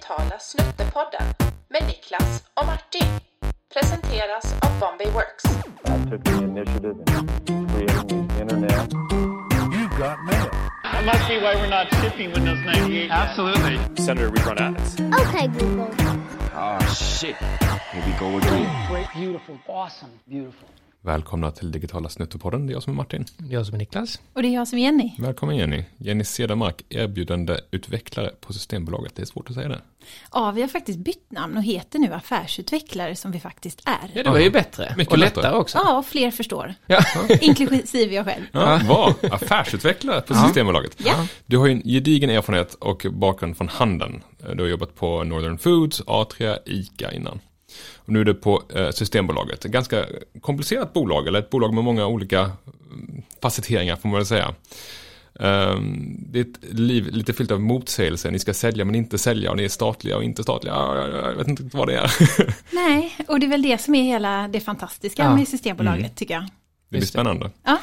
[0.00, 1.22] digitala Snuttepodden
[1.68, 3.06] med Niklas och Martin.
[3.72, 5.44] Presenteras av Bombay Works.
[5.84, 6.96] I took the initiative
[7.48, 8.92] in creating the internet.
[9.72, 10.50] You got mail.
[10.82, 13.10] That must be why we're not shipping Windows 98.
[13.10, 13.78] Absolutely.
[14.04, 15.00] Senator, we run ads.
[15.00, 15.90] Okay, Google.
[16.54, 17.36] Oh shit.
[17.36, 18.86] Here we go again.
[18.88, 20.68] Great, beautiful, awesome, beautiful.
[21.02, 22.66] Välkomna till Digitala Snuttepodden.
[22.66, 23.24] Det är jag som är Martin.
[23.50, 24.20] Jag som är Niklas.
[24.32, 25.12] Och det är jag som är Jenny.
[25.18, 25.84] Välkommen Jenny.
[25.96, 29.14] Jenny Cedermark, erbjudande utvecklare på Systembolaget.
[29.16, 29.80] Det är svårt att säga det.
[30.32, 34.24] Ja, vi har faktiskt bytt namn och heter nu affärsutvecklare som vi faktiskt Ja, är.
[34.24, 34.94] det var ju bättre.
[34.96, 35.42] Mycket och lättare.
[35.42, 35.78] lättare också.
[35.78, 36.74] Ja, och fler förstår.
[36.86, 37.04] Ja.
[37.40, 38.44] Inklusive jag själv.
[38.52, 40.96] Ja, var affärsutvecklare på Systembolaget.
[41.04, 41.26] Ja.
[41.46, 44.22] Du har ju en gedigen erfarenhet och bakgrund från handeln.
[44.54, 47.40] Du har jobbat på Northern Foods, A3, ICA innan.
[47.96, 49.64] Och nu är du på eh, Systembolaget.
[49.64, 50.04] Ett ganska
[50.40, 54.54] komplicerat bolag, eller ett bolag med många olika mm, facetteringar får man väl säga.
[55.40, 58.30] Ehm, det är ett liv lite fyllt av motsägelser.
[58.30, 60.74] Ni ska sälja men inte sälja och ni är statliga och inte statliga.
[60.74, 62.12] Ja, jag, vet inte vad det är.
[62.74, 65.36] Nej, och det är väl det som är hela det fantastiska Ja.
[65.36, 66.42] med Systembolaget tycker jag.
[66.42, 66.48] Det
[66.88, 67.06] blir det.
[67.06, 67.50] spännande.
[67.62, 67.78] Ja.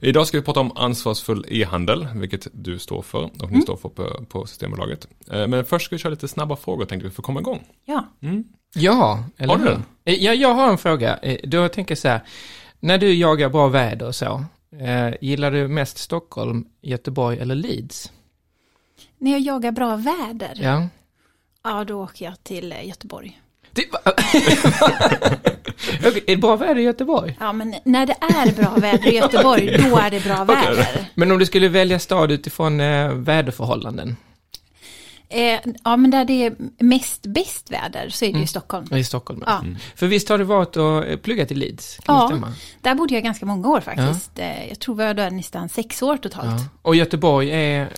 [0.00, 3.54] Idag ska vi prata om ansvarsfull e-handel, vilket du står för och Mm.
[3.54, 5.08] ni står för på, på Systembolaget.
[5.30, 7.64] Eh, Men först ska vi köra lite snabba frågor tänkte vi för att komma igång.
[7.84, 8.04] Ja.
[8.74, 9.84] Ja, eller Har du den?
[10.04, 11.16] Eh, Ja, jag har en fråga.
[11.16, 12.20] Eh, Då tänker jag så här,
[12.80, 14.44] när du jagar bra väder och så,
[15.20, 18.12] gillar du mest Stockholm, Göteborg eller Leeds?
[19.18, 20.88] När jag jagar bra väder, ja,
[21.62, 21.84] Ja.
[21.84, 23.40] då åker jag till Göteborg.
[23.72, 23.84] Det,
[26.06, 27.36] Okej, är det bra väder i Göteborg?
[27.40, 31.04] Ja, men när det är bra väder i Göteborg, då är det bra väder.
[31.14, 34.16] Men om du skulle välja stad utifrån eh, väderförhållanden?
[35.28, 38.40] Eh, ja, men där det är mest bäst väder så är det Mm.
[38.40, 38.94] ju Stockholm.
[38.94, 39.44] I Stockholm?
[39.46, 39.64] Ja.
[39.96, 41.98] För visst har du varit och eh, pluggat i Leeds?
[42.04, 42.26] Kan Ja.
[42.28, 42.52] stämma?
[42.80, 44.38] Där bodde jag ganska många år faktiskt.
[44.38, 46.46] Eh, Jag tror vi var där nästan sex år totalt.
[46.60, 46.66] Ja.
[46.82, 47.88] Och Göteborg är...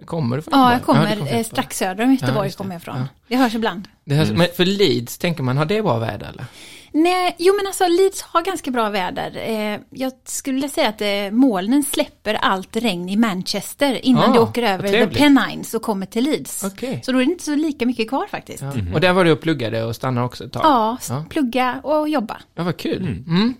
[0.00, 0.96] eh, Kommer du från Ja, jag Göteborg?
[0.98, 1.44] kommer eh, Göteborg.
[1.44, 2.56] strax söder om Ja, Göteborg det.
[2.56, 2.96] kommer jag ifrån.
[2.98, 3.04] Ja.
[3.28, 3.88] Det hörs ibland.
[4.04, 6.44] Det här, Men för Leeds, tänker man, har det bra väder eller?
[6.92, 9.36] Nej, jo men alltså Leeds har ganska bra väder.
[9.36, 14.32] Eh, jag skulle vilja säga att eh, molnen släpper allt regn i Manchester innan Ah,
[14.32, 15.06] det åker över The.
[15.18, 16.64] Pennines och kommer till Leeds.
[16.64, 17.00] Okej.
[17.04, 18.62] Så då är det inte så lika mycket kvar faktiskt.
[18.62, 18.72] Ja.
[18.74, 20.96] Ja, Och där var du och pluggade och stannade också ett tag?
[21.00, 21.24] s- Ja.
[21.30, 22.40] plugga och jobba.
[22.54, 23.02] Ja, vad kul.
[23.26, 23.54] Mm.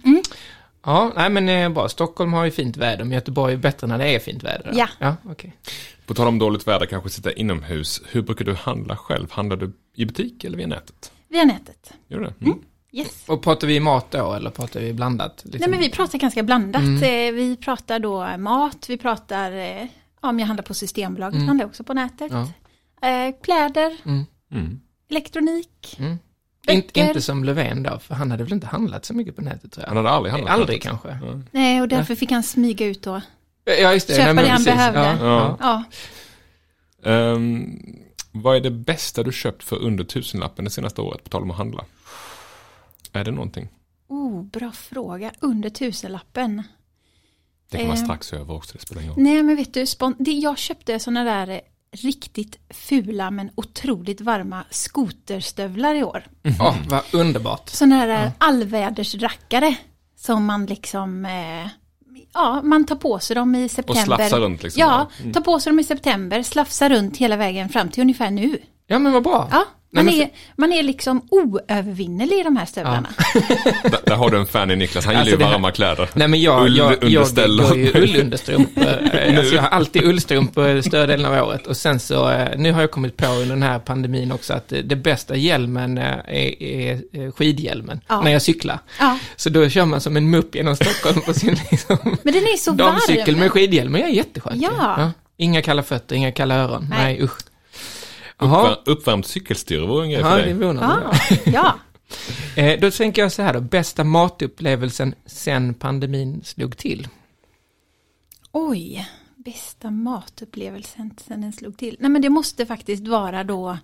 [0.85, 1.89] Ja, nej men eh, bra.
[1.89, 4.71] Stockholm har ju fint väder, men Göteborg är bättre när det är fint väder.
[4.73, 4.79] då.
[4.79, 4.89] Ja.
[4.99, 5.53] Ja, okej.
[6.11, 8.03] På tal om dåligt väder, kanske sitta inomhus.
[8.09, 9.31] Hur brukar du handla själv?
[9.31, 11.13] Handlar du i butik eller via nätet?
[11.29, 11.93] Via nätet.
[12.09, 12.35] Gör du det?
[12.45, 12.59] Mm.
[12.93, 13.25] Yes.
[13.29, 15.43] Och pratar vi mat då, eller pratar vi blandat?
[15.45, 15.61] Liksom?
[15.61, 16.83] Nej men vi pratar ganska blandat.
[16.83, 16.97] Mm.
[17.03, 19.83] Eh, vi pratar då mat, vi pratar, eh,
[20.23, 21.49] ja, om jag handlar på Systembolaget, Mm.
[21.49, 22.33] handlar också på nätet.
[22.33, 23.09] Ja.
[23.09, 24.81] Eh, kläder, Mm.
[25.11, 25.97] elektronik.
[25.99, 26.19] Mm.
[26.67, 27.09] Böcker.
[27.09, 29.83] Inte, som Löfven då, för han hade väl inte handlat så mycket på nätet tror
[29.83, 29.89] jag.
[29.89, 31.19] Han hade aldrig handlat Aldrig kanske.
[31.51, 33.21] Nej, och därför fick han smyga ut då.
[33.75, 34.15] Ja, just det.
[34.17, 34.75] Köpa men det han precis.
[34.75, 35.01] behövde.
[35.01, 35.57] Ja, ja.
[35.61, 35.85] Ja.
[37.03, 37.79] Ja, Ehm,
[38.33, 41.51] vad är det bästa du köpt för under tusenlappen det senaste året, på tal om
[41.51, 41.85] att handla?
[43.13, 43.69] Är det någonting?
[44.09, 45.33] oh, bra fråga.
[45.41, 46.63] Under tusenlappen.
[47.71, 48.05] Det kan vara Ehm.
[48.05, 49.23] strax över också, det spelar ingen roll.
[49.25, 49.85] Nej, men vet du,
[50.19, 51.61] det, jag köpte sådana där eh,
[51.93, 56.25] riktigt fula men otroligt varma skoterstövlar i år.
[56.61, 57.69] Åh, vad underbart.
[57.69, 58.33] Sådana här ja.
[58.39, 59.77] allvädersrackare
[60.17, 61.69] som man liksom, eh,
[62.35, 64.05] ja, man tar på sig dem i Och september.
[64.05, 64.81] slafsa runt liksom.
[64.81, 65.33] Ja, Mm.
[65.33, 68.59] tar på sig dem i september, slafsa runt hela vägen fram till ungefär nu.
[68.87, 69.49] Ja, men vad bra.
[69.51, 73.09] Ja, Nej, man, men är, man är liksom oövervinnelig i de här stövlarna.
[73.83, 75.71] Där, där har du en fan i Niklas, han gillar Alltså, ju det här- varma
[75.71, 76.09] kläder.
[76.15, 77.61] Nej men jag, Ull- jag, jag underställ.
[77.63, 78.85] går ju ullunderstrumpor.
[79.39, 81.67] Alltså jag har alltid ullstrumpor större delen av året.
[81.67, 84.73] Och sen så, eh, nu har jag kommit på under den här pandemin också att
[84.73, 88.01] eh, det bästa hjälmen eh, är, är skidhjälmen.
[88.09, 88.21] Ja.
[88.21, 88.79] När jag cyklar.
[88.99, 92.43] Ja, Så då kör man som en mupp genom Stockholm på sin liksom, men den
[92.43, 93.41] är så damcykel varm.
[93.41, 93.93] med skidhjälm.
[93.93, 94.63] Men jag är jätteskönt.
[94.63, 95.13] Ja.
[95.37, 96.87] Inga kalla fötter, inga kalla öron.
[96.91, 97.23] Nej, Nej.
[97.23, 97.39] usch.
[98.41, 100.53] Uppvär, uppvärmt cykelstyre vore en grej Ja, för det dig.
[100.55, 101.13] vore nog bra.
[101.31, 101.75] Ja, ja.
[102.63, 107.09] Eh, då tänker jag så här då, bästa matupplevelsen sen pandemin slog till.
[108.53, 111.97] Oj, bästa matupplevelsen sen den slog till.
[112.01, 113.79] Nej men det måste faktiskt vara då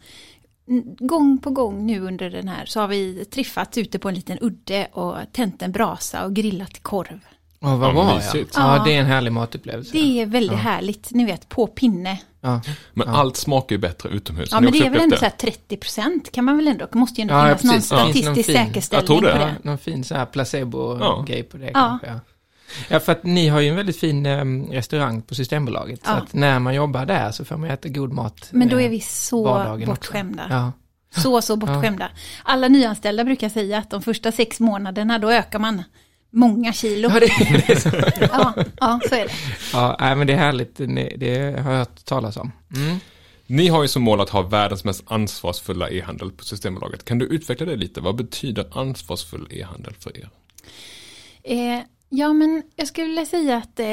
[0.98, 4.38] Gång på gång nu under den här så har vi träffats ute på en liten
[4.40, 7.20] udde och tänt en brasa och grillat korv.
[7.60, 8.52] Åh, vad Ja, mysigt.
[8.56, 8.76] ja.
[8.76, 8.84] Ja.
[8.84, 9.92] det är en härlig matupplevelse.
[9.92, 10.58] Det är väldigt Ja.
[10.58, 12.18] härligt, ni vet på pinne.
[12.46, 12.60] Ja.
[12.94, 14.48] Men allt smakar ju bättre utomhus.
[14.52, 16.98] Ja men det är väl ändå så här 30 procent kan man väl ändå, det
[16.98, 18.22] måste ju ändå Ja, ja, finnas någon precis.
[18.24, 18.28] Ja.
[18.28, 19.32] Någon statistisk fin- säkerställning Jag tror det.
[19.32, 19.54] på Ja, det.
[19.68, 21.98] någon fin så här placebo-grej på det Ja.
[22.02, 22.06] kanske.
[22.06, 22.20] Ja.
[22.88, 26.04] ja, för att ni har ju en väldigt fin em, restaurang på Systembolaget.
[26.04, 26.14] Så Ja.
[26.16, 28.48] att när man jobbar där så får man äta god mat.
[28.50, 30.46] Men då är vi så bortskämda.
[30.50, 30.72] Ja.
[31.22, 32.08] Så, så bortskämda.
[32.42, 35.82] Alla nyanställda brukar säga att de första sex månaderna då ökar man
[36.36, 37.08] många kilo.
[37.08, 37.26] Ja, det,
[37.66, 37.88] det är så.
[38.32, 39.32] Ja, ja, så är det.
[39.72, 40.76] ja nej, men det är härligt.
[41.16, 42.52] Det, har jag hört talas om.
[42.76, 42.96] Mm.
[43.46, 47.04] Ni har ju som mål att ha världens mest ansvarsfulla e-handel på Systembolaget.
[47.04, 48.00] Kan du utveckla det lite?
[48.00, 50.30] Vad betyder ansvarsfull e-handel för er?
[51.42, 53.86] Eh, ja, men jag skulle vilja säga att eh,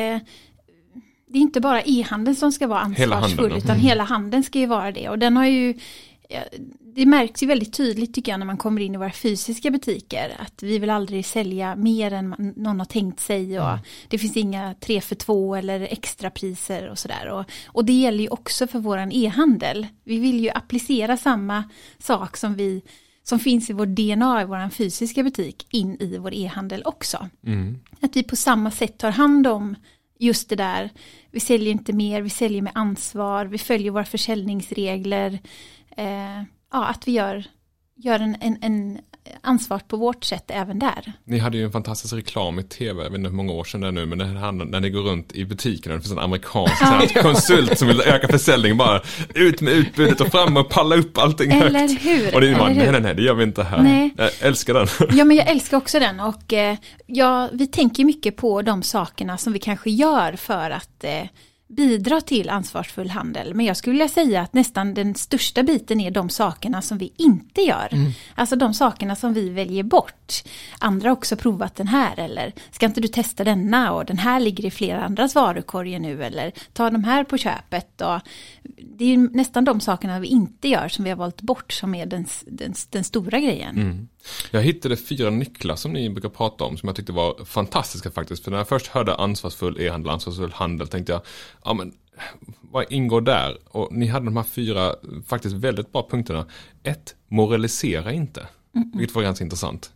[1.27, 3.73] det är inte bara e-handeln som ska vara Hela ansvarsfull, handeln, ja.
[3.73, 5.09] utan hela handeln ska ju vara det.
[5.09, 5.73] Och den har ju,
[6.95, 10.35] det märks ju väldigt tydligt tycker jag när man kommer in i våra fysiska butiker,
[10.39, 14.37] att vi vill aldrig sälja mer än man, någon har tänkt sig och det finns
[14.37, 17.27] inga tre för två eller extrapriser och sådär.
[17.29, 19.87] Och, och det gäller ju också för våran e-handel.
[20.03, 21.63] Vi vill ju applicera samma
[21.99, 22.81] sak som vi
[23.23, 27.29] som finns i vår DNA i vår fysiska butik in i vår e-handel också.
[28.01, 29.75] Att vi på samma sätt tar hand om
[30.19, 30.89] just det där.
[31.31, 35.39] Vi säljer inte mer, vi säljer med ansvar, vi följer våra försäljningsregler.
[35.97, 37.45] Eh, ja, att vi gör,
[37.95, 38.99] gör en, en, en
[39.41, 41.13] ansvar på vårt sätt även där.
[41.23, 43.81] Ni hade ju en fantastisk reklam i tv, jag vet inte hur många år sedan
[43.81, 46.11] det är nu, men det handlar, när ni går runt i butiken och det finns
[46.11, 49.01] en amerikansk här konsult som vill öka försäljningen bara
[49.35, 52.05] ut med utbudet och fram och palla upp allting Eller högt.
[52.05, 52.35] hur?
[52.35, 53.81] Och det är bara, nej nej nej, det gör vi inte här.
[53.81, 54.13] Nej.
[54.17, 54.87] Jag älskar den.
[55.17, 59.37] Ja men jag älskar också den och eh, ja, vi tänker mycket på de sakerna
[59.37, 61.27] som vi kanske gör för att eh,
[61.75, 63.53] bidra till ansvarsfull handel.
[63.53, 67.13] Men jag skulle vilja säga att nästan den största biten är de sakerna som vi
[67.17, 67.89] inte gör.
[68.35, 70.43] Alltså de sakerna som vi väljer bort.
[70.79, 74.39] Andra har också provat den här eller ska inte du testa denna och den här
[74.39, 78.01] ligger i flera andras varukorgar nu eller ta de här på köpet.
[78.01, 78.19] Och
[78.97, 82.05] det är nästan de sakerna vi inte gör som vi har valt bort som är
[82.05, 84.07] den, den, den stora grejen.
[84.51, 88.43] Jag hittade fyra nycklar som ni brukar prata om som jag tyckte var fantastiska faktiskt.
[88.43, 91.21] För när jag först hörde ansvarsfull e-handel, ansvarsfull handel tänkte jag,
[91.63, 91.93] ja men
[92.61, 93.57] vad ingår där?
[93.65, 94.95] Och ni hade de här fyra
[95.27, 96.45] faktiskt väldigt bra punkterna.
[96.83, 98.47] Ett, moralisera inte.
[98.93, 99.93] Vilket var ganska intressant.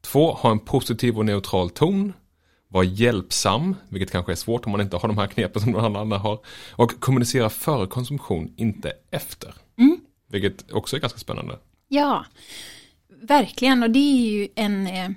[0.00, 2.12] Två, ha en positiv och neutral ton.
[2.68, 5.96] Var hjälpsam, vilket kanske är svårt om man inte har de här knepen som de
[5.96, 6.38] andra har.
[6.70, 9.54] Och kommunicera före konsumtion, inte efter.
[10.28, 11.58] Vilket också är ganska spännande.
[11.88, 12.24] Ja,
[13.20, 13.82] verkligen.
[13.82, 14.86] Och det är ju en...
[14.86, 15.10] Eh,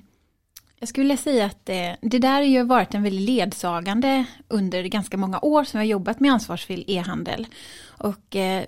[0.80, 4.84] jag skulle vilja säga att eh, det där har ju varit en väldigt ledsagande under
[4.84, 7.48] ganska många år som jag har jobbat med ansvarsfull e-handel.
[7.86, 8.66] Och eh,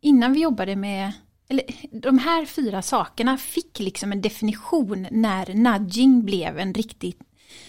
[0.00, 1.12] innan vi jobbade med...
[1.48, 7.20] Eller, de här fyra sakerna fick liksom en definition när nudging blev en riktigt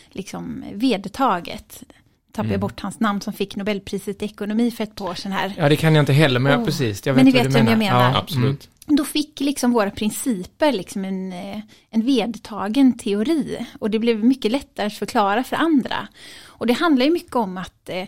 [0.09, 1.83] liksom vedertaget.
[2.31, 5.31] Tappade jag bort hans namn som fick Nobelpriset i ekonomi för ett par år sedan
[5.31, 5.53] här.
[5.57, 6.65] Ja, det kan jag inte heller, men Åh.
[6.65, 7.05] precis.
[7.05, 8.11] Jag Men ni vet vem jag menar.
[8.11, 8.69] Ja, Absolut.
[8.85, 14.51] Då fick liksom våra principer liksom en, eh, en vedtagen teori och det blev mycket
[14.51, 16.07] lättare att förklara för andra.
[16.45, 18.03] Och det handlar ju mycket om att eh,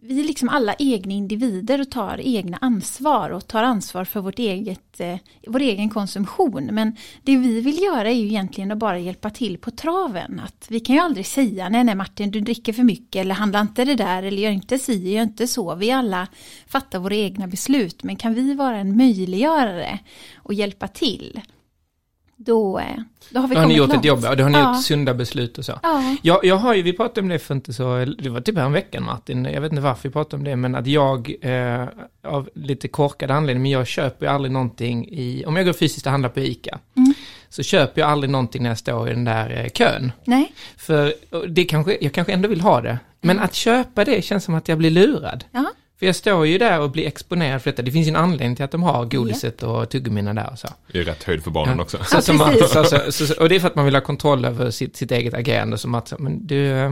[0.00, 4.38] vi är liksom alla egna individer och tar egna ansvar och tar ansvar för vårt
[4.38, 5.16] eget, eh,
[5.46, 6.68] vår egen konsumtion.
[6.72, 10.40] Men det vi vill göra är ju egentligen att bara hjälpa till på traven.
[10.44, 13.60] Att vi kan ju aldrig säga nej nej Martin du dricker för mycket eller handla
[13.60, 15.74] inte det där eller gör inte si, gör inte så.
[15.74, 16.28] Vi alla
[16.66, 19.98] fattar våra egna beslut men kan vi vara en möjliggörare
[20.36, 21.40] och hjälpa till
[22.40, 22.84] då, eh,
[23.30, 24.00] då har vi Då har ni gjort långt.
[24.00, 24.74] ett jobb, och då har ni ja.
[24.74, 25.72] gjort sunda beslut och så.
[25.82, 26.16] Ja.
[26.22, 28.72] Jag, jag har ju, vi pratade om det för inte så, det var typ en
[28.72, 31.86] veckan Martin, jag vet inte varför vi pratade om det, men att jag eh,
[32.24, 36.06] av lite korkad anledning, men jag köper ju aldrig någonting i, om jag går fysiskt
[36.06, 37.14] och handlar på ICA, Mm.
[37.48, 40.12] så köper jag aldrig någonting när jag står i den där eh, kön.
[40.24, 41.14] Nej, För
[41.48, 44.68] det kanske, jag kanske ändå vill ha det, men att köpa det känns som att
[44.68, 45.44] jag blir lurad.
[45.52, 45.64] ja.
[45.98, 47.82] För jag står ju där och blir exponerad för detta.
[47.82, 50.68] Det finns ju en anledning till att de har godiset och tuggummina där och så.
[50.92, 51.82] I rätt höjd för barnen Ja.
[51.82, 51.98] också.
[52.04, 54.44] Så, Ja, så man, så, så, och det är för att man vill ha kontroll
[54.44, 55.78] över sitt, sitt eget agerande.
[55.78, 56.90] Som att, så, men du, eh,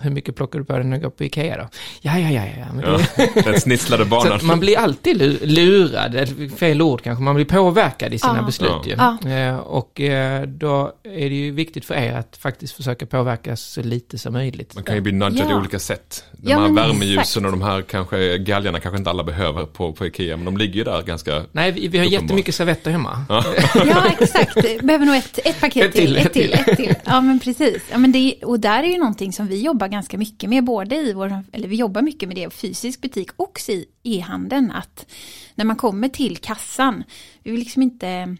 [0.00, 1.68] hur mycket plockar du på dig när du går på Ikea då?
[2.00, 2.66] Ja, ja, ja, ja.
[2.74, 4.40] Men Ja, det, den snisslade banan.
[4.42, 8.42] man blir alltid lu- lurad, fel ord kanske, man blir påverkad i sina Ja.
[8.42, 9.16] beslut Ja.
[9.24, 9.30] ju.
[9.32, 13.82] Eh, och eh, då är det ju viktigt för er att faktiskt försöka påverka så
[13.82, 14.74] lite som möjligt.
[14.74, 15.56] Man kan ju bli nudgad i Ja.
[15.58, 16.24] olika sätt.
[16.32, 17.36] De Ja, här värmeljusen exakt.
[17.46, 20.74] och de här kanske galgarna kanske inte alla behöver på, på Ikea, men de ligger
[20.74, 21.42] ju där ganska...
[21.52, 22.22] Nej, vi, vi har Uppenbart.
[22.22, 23.24] jättemycket servetter hemma.
[23.28, 23.44] Ja,
[24.20, 24.54] exakt.
[24.82, 26.52] Behöver nog ett, ett paket Ett till, till, ett till.
[26.52, 26.94] ett till.
[27.04, 27.82] Ja, men precis.
[27.92, 30.96] Ja, men det, och där är ju någonting som vi jobbar ganska mycket med, både
[30.96, 35.06] i vår, eller vi jobbar mycket med det i fysisk butik och i e-handeln, att
[35.54, 37.04] när man kommer till kassan,
[37.42, 38.36] vi vill liksom inte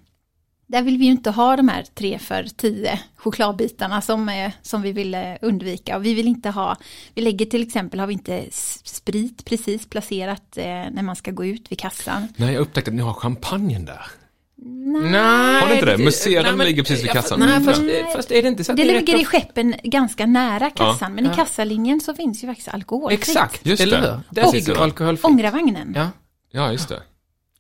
[0.67, 4.83] där vill vi ju inte ha de här tre för tio chokladbitarna som, eh, som
[4.83, 5.97] vi vill eh, undvika.
[5.97, 6.77] Och vi vill inte ha,
[7.15, 8.45] vi lägger till exempel, har vi inte
[8.85, 12.29] sprit precis placerat eh, när man ska gå ut vid kassan.
[12.37, 14.07] Nej, jag upptäckte att ni har champagnen där.
[14.59, 15.99] Nej, Har ni inte det?
[16.57, 17.41] Men- ligger precis vid ja, kassan.
[17.41, 18.07] Nej, fast, Nej.
[18.17, 21.15] fast är det inte så att Det rätt ligger i of- skeppen ganska nära kassan,
[21.15, 21.35] men i Ja.
[21.35, 23.21] kassalinjen så finns ju faktiskt alkoholfritt.
[23.21, 24.07] Exakt, Just eller det.
[24.11, 24.21] hur?
[24.31, 25.25] Där Och- ligger alkoholfritt.
[25.25, 25.93] Ångravagnen.
[25.97, 26.09] Ja.
[26.53, 27.03] Ja, just det.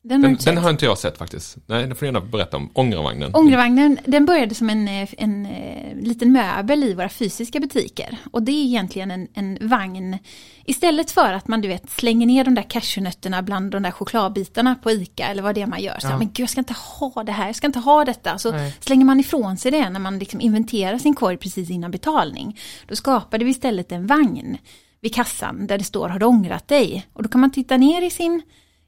[0.09, 1.57] Den, Den, inte den har inte jag sett faktiskt.
[1.67, 2.71] Nej, det får du gärna berätta om.
[2.73, 3.35] Ångervagnen.
[3.35, 8.17] Ångervagnen, den började som en, eh, en, eh, liten möbel i våra fysiska butiker.
[8.31, 10.19] Och det är egentligen en, en vagn.
[10.65, 14.75] Istället för att man du vet slänger ner de där cashewnötterna bland de där chokladbitarna
[14.83, 15.99] på ICA eller vad det är man gör.
[15.99, 16.19] Så, Ja.
[16.19, 18.39] Men gud jag ska inte ha det här, jag ska inte ha detta.
[18.39, 18.75] Så Nej.
[18.81, 22.59] slänger man ifrån sig det när man liksom inventerar sin korg precis innan betalning.
[22.87, 24.59] Då skapade vi istället en vagn
[25.01, 27.07] vid kassan där det står har du ångrat dig?
[27.13, 28.43] Och då kan man titta ner i sin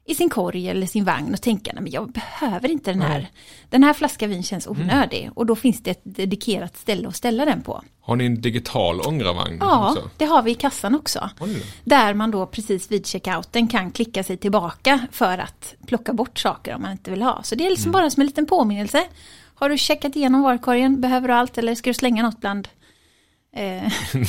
[0.05, 3.29] i sin korg eller sin vagn och tänka, nej men jag behöver inte den här.
[3.69, 5.29] Den här flaskan vin känns onödig.
[5.35, 7.81] Och då finns det ett dedikerat ställe att ställa den på.
[8.01, 10.09] Har ni en digital ångervagn Ja, också?
[10.17, 11.29] det har vi i kassan också.
[11.39, 11.63] Oj.
[11.83, 16.75] Där man då precis vid checkouten kan klicka sig tillbaka för att plocka bort saker
[16.75, 17.43] om man inte vill ha.
[17.43, 19.03] Så det är liksom bara som en liten påminnelse.
[19.55, 22.67] Har du checkat igenom varukorgen, behöver du allt eller ska du slänga något Bland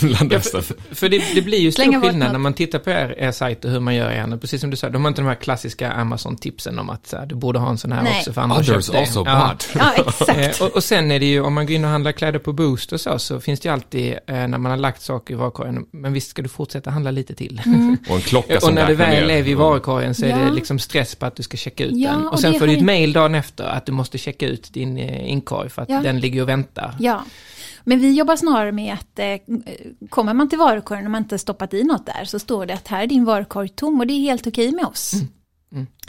[0.02, 0.62] Ja, resten.
[0.62, 3.64] för, för det, det blir ju stor skillnad när man tittar på er, er sajt
[3.64, 4.38] och hur man gör igen.
[4.40, 7.26] Precis som du sa, de har inte de här klassiska Amazon-tipsen om att så här,
[7.26, 8.16] du borde ha en sån här Nej.
[8.18, 8.98] också för andra Others köpt det.
[9.00, 9.46] also Ja.
[9.48, 9.68] bought.
[9.74, 10.38] ja exakt.
[10.60, 12.52] Eh, och, och sen är det ju, om man går in och handlar kläder på
[12.52, 15.36] Boost och så, så finns det ju alltid, eh, när man har lagt saker i
[15.36, 17.62] varukorgen, men visst ska du fortsätta handla lite till.
[18.08, 19.34] Och en klocka som och när räknar väl ner.
[19.36, 20.36] är vid varukorgen så är Ja.
[20.38, 22.26] det liksom stress på att du ska checka ut Ja, den.
[22.26, 24.98] och Och sen får du ett mail dagen efter att du måste checka ut din
[24.98, 26.00] eh, inkorg för att Ja.
[26.02, 26.94] den ligger och väntar.
[26.98, 27.24] Ja,
[27.84, 29.36] men vi jobbar snarare med att eh,
[30.08, 32.88] kommer man till varukorgen och man inte stoppat i något där så står det att
[32.88, 35.12] här är din varukorg tom och det är helt okej med oss.
[35.12, 35.26] Mm.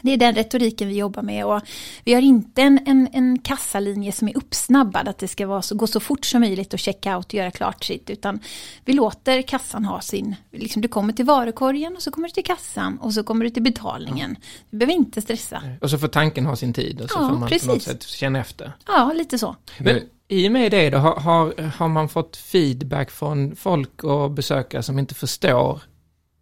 [0.01, 1.61] Det är den retoriken vi jobbar med och
[2.03, 5.75] vi har inte en, en, en kassalinje som är uppsnabbad, att det ska vara så,
[5.75, 8.39] gå så fort som möjligt och checka out och göra klart sitt, utan
[8.85, 12.43] vi låter kassan ha sin, liksom du kommer till varukorgen och så kommer du till
[12.43, 14.35] kassan och så kommer du till betalningen.
[14.69, 15.63] Du behöver inte stressa.
[15.81, 17.83] Och så får tanken ha sin tid och så Ja, får man på något precis.
[17.83, 18.71] sätt känna efter.
[18.87, 19.55] Ja, lite så.
[19.79, 24.31] Men i och med det då, har, har, har man fått feedback från folk och
[24.31, 25.81] besökare som inte förstår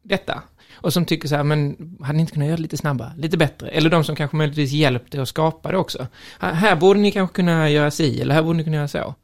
[0.04, 0.44] detta?
[0.82, 3.38] Och som tycker så här, men hade ni inte kunnat göra det lite snabbare, lite
[3.38, 3.68] bättre?
[3.70, 6.08] Eller de som kanske möjligtvis hjälpte att skapa det också.
[6.40, 9.16] Här, borde ni kanske kunna göra si, eller här borde ni kunna göra så.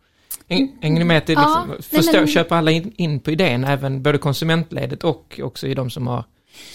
[0.50, 3.20] Häng- Hänger ni med att det Ja, liksom, nej, förstå, men- köper alla in, in
[3.20, 6.24] på idén, även både konsumentledet och också i de som har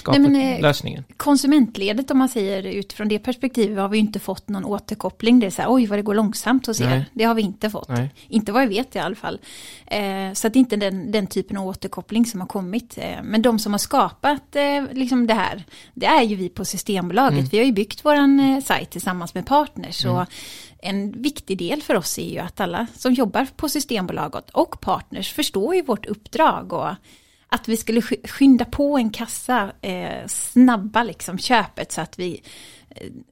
[0.06, 1.04] eh, lösningen?
[1.16, 5.40] konsumentledet om man säger utifrån det perspektivet har vi inte fått någon återkoppling.
[5.40, 7.04] Det är så här, oj vad det går långsamt hos er.
[7.14, 7.88] Det har vi inte fått.
[7.88, 8.10] Nej.
[8.28, 9.40] Inte vad jag vet i alla fall.
[9.87, 12.99] Eh, så att det är inte den, den typen av återkoppling som har kommit.
[12.99, 16.64] Eh, men de som har skapat eh, liksom det här, det är ju vi på
[16.64, 17.52] Systembolaget.
[17.52, 20.02] Vi har ju byggt våran eh, sajt tillsammans med partners.
[20.02, 20.26] Så
[20.82, 25.32] en viktig del för oss är ju att alla som jobbar på Systembolaget och partners
[25.32, 26.72] förstår ju vårt uppdrag.
[26.72, 26.88] Och
[27.50, 32.42] att vi skulle skynda på en kassa, eh, snabba liksom köpet så att vi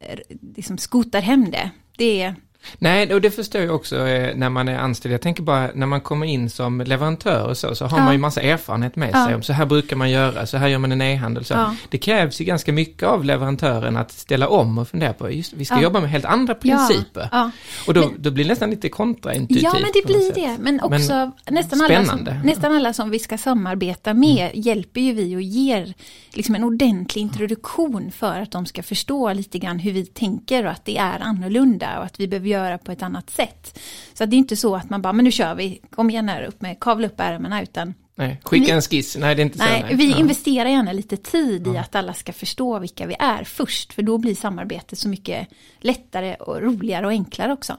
[0.01, 0.19] eh,
[0.57, 1.71] liksom skotar hem det.
[1.97, 2.35] Det är,
[2.79, 5.15] Nej, och det förstår jag också eh, när man är anställd.
[5.15, 8.05] Jag tänker bara när man kommer in som leverantör och så, så har Ja.
[8.05, 9.27] man ju massa erfarenhet med Ja.
[9.27, 9.35] sig.
[9.35, 11.45] om Så här brukar man göra, så här gör man en e-handel.
[11.45, 11.55] Så.
[11.55, 11.75] Ja.
[11.89, 15.65] Det krävs ju ganska mycket av leverantören att ställa om och fundera på, just, vi
[15.65, 17.51] ska jobba med helt andra principer.
[17.87, 19.63] Och då, Men- då blir det nästan lite kontraintuitivt.
[19.63, 20.57] ja men det blir det.
[20.61, 25.37] Men också nästan, alla som, nästan alla som vi ska samarbeta med hjälper ju vi
[25.37, 25.95] och ger
[26.33, 30.71] liksom en ordentlig introduktion för att de ska förstå lite grann hur vi tänker och
[30.71, 33.79] att det är annorlunda och att vi behöver göra på ett annat sätt.
[34.15, 36.43] Så det är inte så att man bara, men nu kör vi, kom igen här
[36.43, 39.59] upp med, kavla upp ärmarna utan Nej, skicka Vi- en skiss, nej det är inte
[39.59, 39.97] Nej, så.
[39.97, 40.19] vi Ja.
[40.19, 43.93] investerar gärna lite tid i att alla ska förstå vilka vi är först.
[43.93, 45.49] För då blir samarbetet så mycket
[45.81, 47.77] lättare och roligare och enklare också.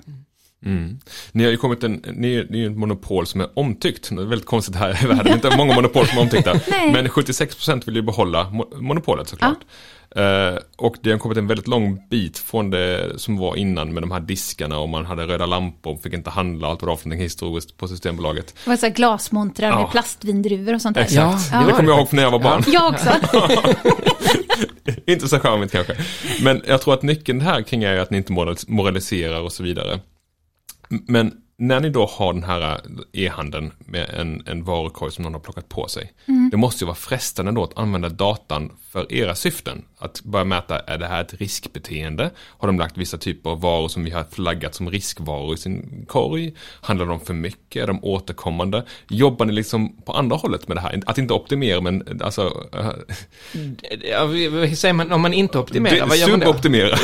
[0.65, 0.99] Mm.
[1.31, 4.09] Ni har ju kommit en, ni, är- ni är ett monopol som är omtyckt.
[4.09, 6.53] Det är väldigt konstigt här i världen, det är inte många monopol som är omtyckta.
[6.71, 6.91] Nej.
[6.93, 9.59] Men 76% vill ju behålla mo- monopolet såklart.
[10.15, 14.03] Eh, och det har kommit en väldigt lång bit från det som var innan med
[14.03, 16.97] de här diskarna och man hade röda lampor, fick inte handla allt vad det var
[16.97, 18.55] för någonting historiskt på Systembolaget.
[18.63, 19.81] Det var så glasmontrar Ja.
[19.81, 21.01] med plastvindruvor och sånt där.
[21.03, 22.63] Exakt, Ja, det det kommer jag ihåg från när jag var barn.
[22.67, 23.09] Jag också.
[25.05, 25.95] inte så charmigt kanske.
[26.43, 29.63] Men jag tror att nyckeln här kring är att ni inte moral- moraliserar och så
[29.63, 29.99] vidare.
[30.89, 32.79] Men när ni då har den här
[33.13, 36.11] e-handeln med en, en varukorg som någon har plockat på sig.
[36.51, 39.81] Det måste ju vara frestande då att använda datan för era syften.
[39.99, 42.31] Att börja mäta, är det här ett riskbeteende?
[42.37, 46.05] Har de lagt vissa typer av varor som vi har flaggat som riskvaror i sin
[46.07, 46.53] korg?
[46.81, 47.83] Handlar de för mycket?
[47.83, 48.83] Är de återkommande?
[49.09, 51.01] Jobbar ni liksom på andra hållet med det här?
[51.05, 52.67] Att inte optimera men alltså...
[52.73, 52.89] eh,
[54.11, 56.05] Ja, vi- vad säger man om man inte optimerar?
[56.07, 56.45] Vad gör man då?
[56.45, 56.97] Suboptimera.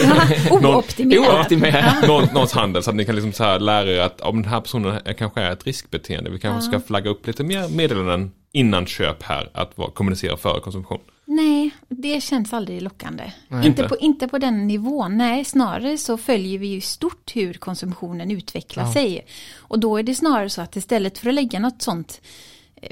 [0.78, 1.40] Ooptimerat.
[1.40, 2.08] Ooptimerat.
[2.08, 4.54] Någon, någons handel så att ni kan liksom så här lära er att om den
[4.54, 6.30] här personen är, kanske är ett riskbeteende.
[6.30, 9.50] Vi kanske ska flagga upp lite mer meddelanden innan köp här.
[9.54, 11.00] Att vara, kommunicera före konsumtion.
[11.26, 13.32] Nej, det känns aldrig lockande.
[13.52, 13.68] Inte.
[13.68, 15.18] Inte, på, inte på den nivån.
[15.18, 18.94] Nej, snarare så följer vi ju stort hur konsumtionen utvecklar Ja.
[18.94, 19.26] sig.
[19.56, 22.22] Och då är det snarare så att istället för att lägga något sånt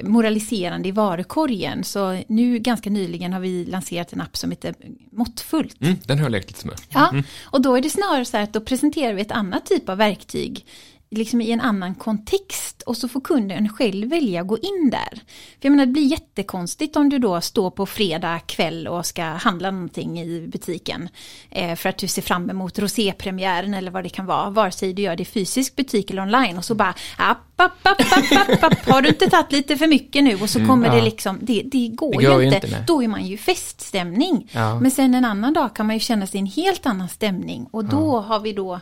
[0.02, 1.84] moraliserande i varukorgen.
[1.84, 4.74] Så nu ganska nyligen har vi lanserat en app som heter
[5.12, 5.80] Måttfullt.
[5.80, 6.76] Mm, den har jag lekt lite med.
[6.88, 9.88] Ja, och då är det snarare så här att då presenterar vi ett annat typ
[9.88, 10.66] av verktyg
[11.18, 15.14] liksom i en annan kontext och så får kunden själv välja att gå in där.
[15.60, 19.22] För jag menar det blir jättekonstigt om du då står på fredag kväll och ska
[19.22, 21.08] handla någonting i butiken
[21.50, 24.92] eh, för att du ser fram emot rosépremiären eller vad det kan vara, vare sig
[24.92, 28.48] du gör det i fysisk butik eller online och så bara app, app, app, app,
[28.48, 31.04] app, app, har du inte tagit lite för mycket nu och så kommer det ja.
[31.04, 34.50] liksom, det, det går, Det går ju ju inte, inte, då är man ju feststämning.
[34.52, 34.80] Ja.
[34.80, 37.66] Men sen en annan dag kan man ju känna sig i en helt annan stämning
[37.70, 38.80] och då har vi då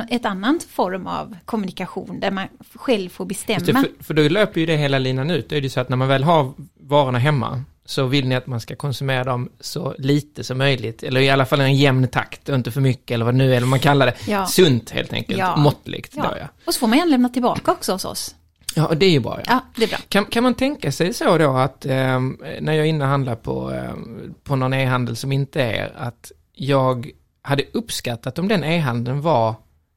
[0.00, 3.80] ett annat form av kommunikation där man själv får Just det, bestämma.
[3.98, 5.48] för, för då löper ju det hela linan ut.
[5.48, 8.46] Det är ju så att när man väl har varorna hemma så vill ni att
[8.46, 11.02] man ska konsumera dem så lite som möjligt.
[11.02, 13.66] Eller i alla fall en jämn takt och inte för mycket eller vad nu eller
[13.66, 14.14] man kallar det.
[14.30, 14.46] Ja.
[14.46, 15.56] Sunt helt enkelt, Ja.
[15.56, 16.12] måttligt.
[16.16, 16.22] Ja.
[16.22, 16.46] Då, ja.
[16.66, 18.34] Och så får man gärna lämna tillbaka också hos oss.
[18.76, 19.38] ja, och det är ju bra.
[19.38, 19.44] Ja.
[19.48, 19.98] Ja, det är bra.
[20.08, 23.34] Kan, kan man tänka sig så då att ehm, när jag är inne och handlar
[23.36, 27.10] på, ehm, på någon e-handel som inte är att jag
[27.42, 29.54] hade uppskattat om den e-handeln var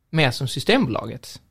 [0.09, 1.41] mer som Systembolaget?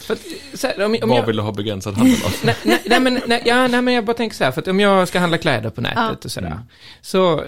[0.00, 0.20] För att,
[0.54, 2.32] så här, om, om Vad jag, vill du ha begränsad handel av?
[2.44, 4.68] nej, nej, nej, men, nej, ja, nej, men jag bara tänker så här, för att
[4.68, 6.16] om jag ska handla kläder på nätet Ja.
[6.24, 6.60] och sådär,
[7.00, 7.44] så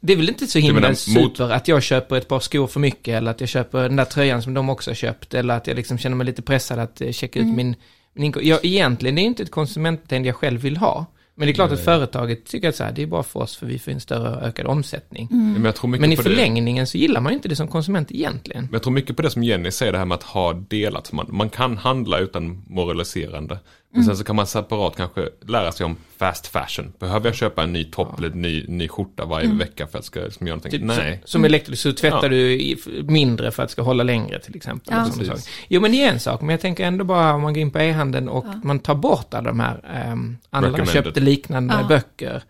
[0.00, 2.66] det är väl inte så himla menar mot- super att jag köper ett par skor
[2.66, 5.54] för mycket eller att jag köper den där tröjan som de också har köpt eller
[5.56, 7.76] att jag liksom känner mig lite pressad att eh, checka ut min,
[8.12, 8.46] min inkomst.
[8.48, 11.06] Jag, egentligen det är inte ett konsumentbeteende jag själv vill ha.
[11.36, 13.56] Men det är klart att företaget tycker att så här, det är bra för oss
[13.56, 15.28] för vi får en större ökad omsättning.
[15.30, 16.28] Men jag tror mycket Men i på det.
[16.28, 18.62] förlängningen så gillar man ju inte det som konsument egentligen.
[18.62, 21.12] Men jag tror mycket på det som Jenny säger, det här med att ha delat.
[21.12, 23.58] Man, man kan handla utan moraliserande.
[23.94, 24.06] Men Mm.
[24.06, 26.92] sen så kan man separat kanske lära sig om fast fashion.
[26.98, 30.04] Behöver jag köpa en ny topp eller en ny, ny skjorta varje vecka för att
[30.04, 30.70] ska liksom göra någonting?
[30.80, 31.18] Typ Nej.
[31.24, 32.28] Som, som elektriker så tvättar Ja.
[32.28, 32.76] du
[33.08, 34.94] mindre för att det ska hålla längre till exempel.
[35.26, 35.34] Ja.
[35.68, 37.70] Jo men det är en sak, men jag tänker ändå bara om man går in
[37.70, 40.92] på e-handeln och man tar bort alla de här, um, alla Recommended.
[41.04, 41.86] köpte liknande Ja.
[41.88, 42.42] böcker.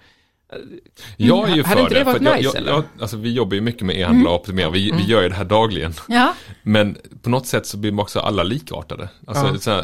[1.16, 3.96] Jag är ju för det för nice, jag, jag, alltså vi jobbar ju mycket med
[3.98, 4.70] e-handel och optimera.
[4.70, 5.92] Vi, vi gör ju det här dagligen.
[6.08, 9.08] Ja, Men på något sätt så blir man också alla likartade.
[9.26, 9.82] Alltså Ja.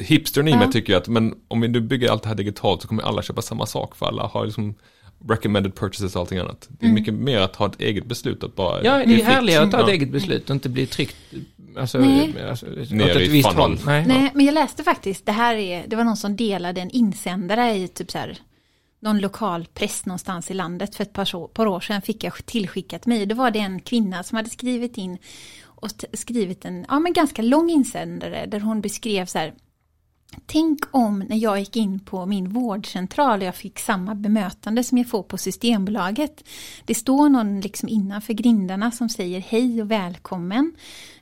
[0.00, 0.72] hipstern i mig Ja.
[0.72, 3.22] tycker ju att men om vi nu bygger allt det här digitalt så kommer alla
[3.22, 4.74] köpa samma sak för alla har liksom
[5.28, 6.68] recommended purchases och allting annat.
[6.68, 8.84] Det är mycket mer att ha ett eget beslut att bara...
[8.84, 9.92] Ja, det är härligare att ta ett Ja.
[9.92, 11.16] eget beslut och inte bli tryckt
[11.78, 12.34] alltså, Nej.
[12.50, 13.78] alltså, Ner åt ett i visst håll.
[13.86, 14.04] Nej.
[14.06, 17.74] nej, men jag läste faktiskt, det här är, det var någon som delade en insändare
[17.76, 18.36] i typ så här,
[19.00, 23.06] någon lokal press någonstans i landet för ett par, par år sedan fick jag tillskickat
[23.06, 23.26] mig.
[23.26, 25.18] Då var det en kvinna som hade skrivit in
[25.64, 29.54] och skrivit en ja, men ganska lång insändare där hon beskrev så här
[30.46, 34.98] Tänk om när jag gick in på min vårdcentral och jag fick samma bemötande som
[34.98, 36.44] jag får på Systembolaget.
[36.84, 40.72] Det står någon liksom innanför grindarna som säger hej och välkommen.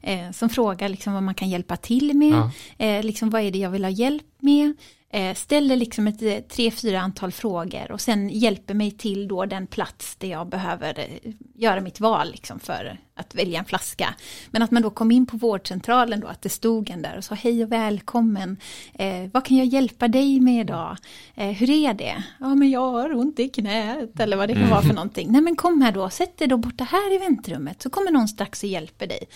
[0.00, 2.32] Eh, som frågar liksom vad man kan hjälpa till med.
[2.32, 2.50] Ja.
[2.86, 4.74] Eh, liksom vad är det jag vill ha hjälp med.
[5.10, 9.44] Eh, ställer liksom ett eh, tre, fyra antal frågor och sen hjälper mig till då
[9.44, 14.14] den plats där jag behöver eh, göra mitt val liksom för att välja en flaska.
[14.50, 17.24] Men att man då kom in på vårdcentralen då, att det stod en där och
[17.24, 18.56] sa hej och välkommen.
[18.94, 20.96] Eh, vad kan jag hjälpa dig med idag?
[21.34, 22.24] Eh, hur är det?
[22.40, 25.28] Ja men jag har ont i knät eller vad det kan vara för någonting.
[25.30, 28.28] Nej men kom här då, sätt dig då borta här i väntrummet så kommer någon
[28.28, 29.28] strax och hjälper dig.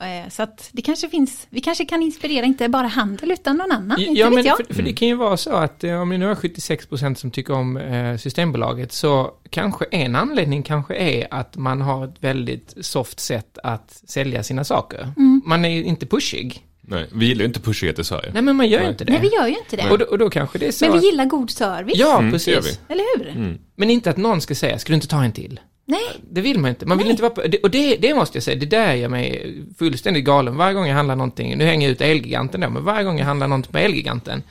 [0.00, 3.72] Eh, Så att det kanske finns, vi kanske kan inspirera inte bara handel utan någon
[3.72, 4.56] annan, inte Ja, vet men jag.
[4.56, 7.30] för, för det kan ju vara så att eh, om ni nu har 76% som
[7.30, 12.74] tycker om eh, Systembolaget så kanske en anledning kanske är att man har ett väldigt
[12.80, 15.12] soft sätt att sälja sina saker.
[15.16, 15.42] Mm.
[15.44, 16.64] Man är inte pushig.
[16.80, 18.30] Nej, vi gillar ju inte pushighet i Sverige.
[18.32, 19.12] Nej, men man gör ju inte det.
[19.12, 19.90] Nej vi gör ju inte det.
[19.90, 22.12] och, då, och då kanske det är så Men vi att- gillar god service, Ja,
[22.18, 22.80] Mm, det precis.
[22.88, 23.28] eller hur?
[23.28, 23.58] Mm.
[23.76, 25.60] Men inte att någon ska säga, ska du inte ta en till?
[25.90, 26.86] Nej, Det vill man inte.
[26.86, 27.10] Man vill Nej.
[27.10, 30.56] inte vara på, och det, det måste jag säga, det där gör mig fullständigt galen.
[30.56, 33.26] Varje gång jag handlar någonting, nu hänger jag ut Elgiganten då, men varje gång jag
[33.26, 34.42] handlar någonting på Elgiganten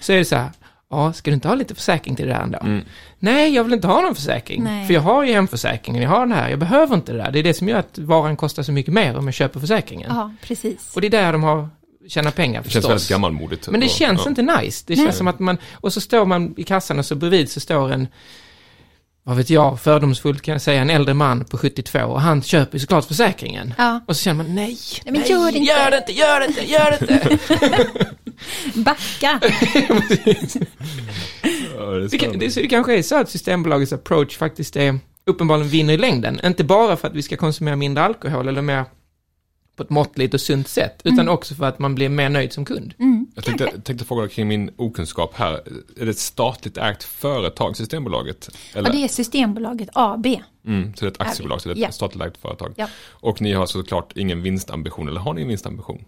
[0.00, 0.48] så är det så här,
[0.90, 2.58] ja, ska du inte ha lite försäkring till det där ändå?
[2.58, 2.80] Mm.
[3.18, 4.62] Nej, jag vill inte ha någon försäkring.
[4.64, 4.86] Nej.
[4.86, 7.30] För jag har ju hemförsäkringen, jag har den här, jag behöver inte det där.
[7.32, 10.06] Det är det som gör att varan kostar så mycket mer om jag köper försäkringen.
[10.14, 10.92] ja precis.
[10.94, 11.68] Och det är där de har
[12.08, 12.90] tjänar pengar Det känns förstås.
[12.90, 13.68] väldigt gammalmodigt.
[13.70, 14.28] Men det Och- känns ja.
[14.28, 14.84] inte nice.
[14.86, 17.60] Det känns som att man, och så står man i kassan och så bredvid så
[17.60, 18.08] står en,
[19.30, 22.74] vad vet jag, fördomsfullt kan jag säga, en äldre man på 72 och han köper
[22.74, 23.74] ju såklart försäkringen.
[23.78, 25.72] Ja, Och så känner man nej, Nej, men gör det inte.
[25.72, 28.10] gör det inte, gör det inte, gör det inte.
[28.80, 29.40] backa.
[31.78, 35.98] Ja, det det, det kanske är så att Systembolagets approach faktiskt är uppenbarligen vinner i
[35.98, 36.40] längden.
[36.44, 38.84] Inte bara för att vi ska konsumera mindre alkohol eller mer
[39.80, 42.64] på ett måttligt och sunt sätt, utan också för att man blir mer nöjd som
[42.64, 42.94] kund.
[42.98, 45.52] Mm, Jag tänkte, tänkte fråga kring min okunskap här.
[45.96, 48.48] Är det ett statligt ägt företag, Systembolaget?
[48.74, 48.88] Eller?
[48.88, 50.26] Ja, det är Systembolaget AB.
[50.66, 51.92] mm, så det är ett aktiebolag, så det är ett Ja.
[51.92, 52.72] statligt ägt företag.
[52.76, 52.86] Ja.
[53.08, 56.04] Och ni har såklart ingen vinstambition, eller har ni en vinstambition?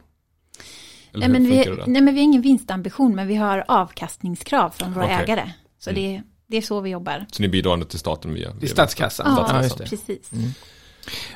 [1.15, 5.05] Nej men, vi, nej men vi har ingen vinstambition men vi har avkastningskrav från våra
[5.05, 5.17] Okej.
[5.17, 5.51] ägare.
[5.79, 6.03] Så Mm.
[6.03, 7.27] det, det är så vi jobbar.
[7.33, 8.51] Så ni bidrar ändå till staten via...
[8.51, 9.27] I via statskassan.
[9.37, 9.85] Ja, Ja, just det.
[9.85, 10.31] precis.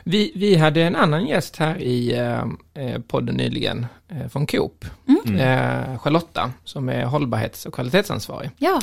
[0.05, 2.44] Vi, vi hade en annan gäst här i eh,
[2.85, 4.85] eh, podden nyligen eh, från Coop.
[5.09, 5.37] Mm.
[5.37, 8.50] Eh, Charlotta, som är hållbarhets och kvalitetsansvarig.
[8.57, 8.81] Ja,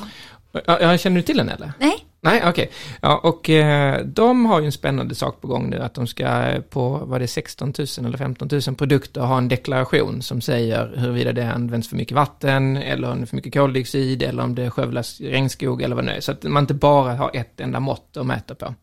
[0.66, 1.74] Ja, ja, känner du till den eller?
[1.80, 2.72] nej, Nej, okej.
[3.02, 6.54] Ja, och eh, de har ju en spännande sak på gång nu, att de ska
[6.70, 10.94] på, vad det är, 16 000 eller 15 000 produkter ha en deklaration som säger
[10.96, 14.56] huruvida det används för mycket vatten, eller om det är för mycket koldioxid, eller om
[14.56, 16.22] det skövlas regnskog eller vad det är.
[16.22, 18.74] Så att man inte bara har ett enda mått att mäta på.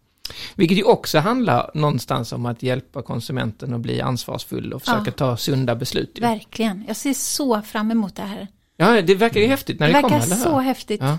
[0.54, 5.12] Vilket ju också handlar någonstans om att hjälpa konsumenten att bli ansvarsfull och försöka Ja.
[5.12, 6.12] ta sunda beslut.
[6.14, 6.20] ju.
[6.20, 6.84] verkligen.
[6.88, 8.48] Jag ser så fram emot det här.
[8.76, 10.42] Ja, det verkar ju häftigt när Det det, verkar kommer, eller hur?
[10.42, 11.00] så häftigt.
[11.00, 11.18] Ja.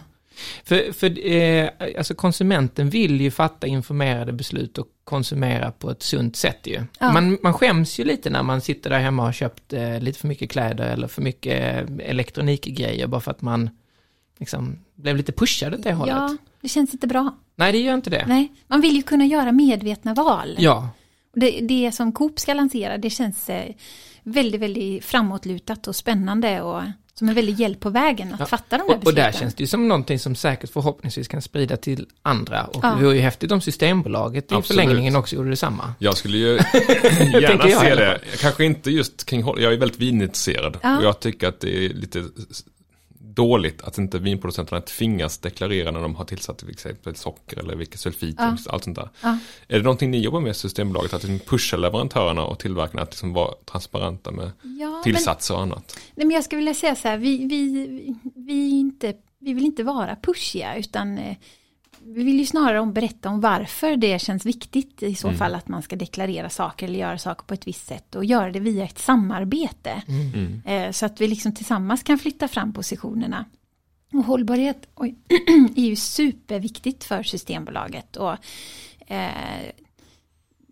[0.63, 6.36] För, för eh, alltså konsumenten vill ju fatta informerade beslut och konsumera på ett sunt
[6.36, 6.84] sätt ju.
[7.00, 7.13] Ja.
[7.13, 10.19] Man, man skäms ju lite när man sitter där hemma och har köpt eh, lite
[10.19, 13.69] för mycket kläder eller för mycket eh, elektronikgrejer bara för att man
[14.39, 16.15] liksom blev lite pushad åt det hållet.
[16.15, 17.36] Ja, det känns inte bra.
[17.62, 18.26] Nej, det gör inte det.
[18.28, 20.56] Nej, man vill ju kunna göra medvetna val.
[20.60, 20.89] Ja,
[21.36, 23.71] Det, det som Coop ska lansera, det känns eh,
[24.24, 26.82] väldigt, väldigt framåtlutat och spännande och
[27.13, 28.45] som en väldig hjälp på vägen att Ja.
[28.45, 29.24] fatta de här och, och besluten.
[29.26, 32.63] där känns det ju som någonting som säkert förhoppningsvis kan sprida till andra.
[32.65, 32.89] Och Ja.
[33.00, 34.82] det vore ju häftigt om Systembolaget i Absolut.
[34.82, 35.93] förlängningen också gjorde detsamma.
[36.00, 36.47] Jag skulle ju
[37.34, 38.19] gärna jag i se det.
[38.41, 40.78] Kanske inte just kring Jag är väldigt vinintresserad.
[40.84, 40.97] Ja.
[40.97, 42.24] Och jag tycker att det är lite
[43.24, 47.98] dåligt att inte vinproducenterna tvingas deklarera när de har tillsatt till exempel socker eller vilka
[47.98, 48.52] sulfit Ja.
[48.68, 49.10] och allt sånt där.
[49.22, 49.38] Ja.
[49.68, 51.14] Är det någonting ni jobbar med i Systembolaget?
[51.14, 55.62] Att liksom pusha leverantörerna och tillverkarna att liksom vara transparenta med Ja, men, tillsatser och
[55.62, 56.00] annat?
[56.16, 59.84] nej, men jag skulle vilja säga så här, vi, vi, vi, inte, vi vill inte
[59.84, 61.36] vara pushiga utan eh,
[62.06, 65.38] vi vill ju snarare om berätta om varför det känns viktigt i så Mm.
[65.40, 68.52] fall att man ska deklarera saker eller göra saker på ett visst sätt och göra
[68.52, 70.02] det via ett samarbete.
[70.08, 70.62] Mm.
[70.66, 73.46] Eh, Så att vi liksom tillsammans kan flytta fram positionerna.
[74.14, 75.16] Och hållbarhet oj,
[75.76, 78.16] är ju superviktigt för Systembolaget.
[78.16, 78.36] Och,
[79.08, 79.62] eh,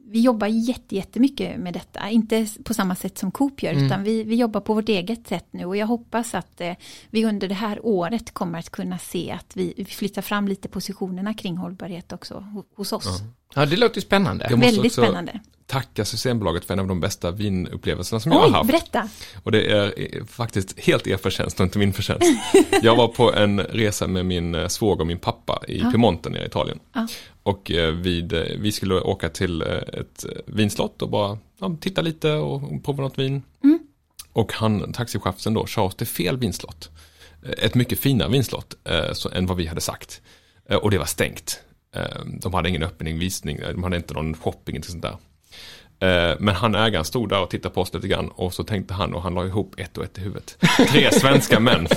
[0.10, 3.86] vi jobbar jätte, jättemycket med detta, inte på samma sätt som Coop gör, Mm.
[3.86, 6.74] utan vi, vi jobbar på vårt eget sätt nu och jag hoppas att eh,
[7.10, 10.67] vi under det här året kommer att kunna se att vi, vi flyttar fram lite
[10.69, 13.19] positionerna kring hållbarhet också ho- hos oss.
[13.56, 14.48] Ja, det låter ju spännande.
[14.50, 15.40] Jag måste Väldigt också spännande.
[15.68, 18.68] Tacka Systembolaget för en av de bästa vinupplevelserna som jag har Oj, haft.
[18.68, 19.10] berätta!
[19.44, 22.32] Och det är eh, faktiskt helt er förtjänst och inte min förtjänst.
[22.82, 25.92] Jag var på en resa med min eh, svåger och min pappa i Ja.
[25.92, 26.80] Piemonte nere i Italien.
[26.94, 27.08] Ja.
[27.44, 32.84] Och eh, vid, vi skulle åka till ett vinslott och bara ja, titta lite och
[32.84, 33.44] prova något vin.
[33.64, 33.80] Mm.
[34.34, 36.90] Och han, taxichauffören då, kör oss till fel vinslott.
[37.58, 40.22] Ett mycket finare vinslott eh, så, än vad vi hade sagt.
[40.70, 41.60] Eh, och det var stängt.
[41.95, 45.17] Eh, de hade ingen öppning, visning, eh, de hade inte någon shopping eller sånt där.
[46.02, 48.93] Eh, men han ägaren stod där och tittade på oss lite grann och så tänkte
[48.93, 50.58] han och han la ihop ett och ett i huvudet.
[50.91, 51.88] Tre svenska män.